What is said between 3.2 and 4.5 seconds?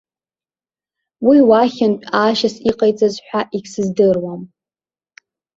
ҳәа егьсыздыруам.